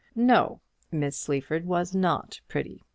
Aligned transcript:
No; 0.15 0.61
Miss 0.91 1.15
Sleaford 1.15 1.67
was 1.67 1.93
not 1.93 2.41
pretty. 2.47 2.81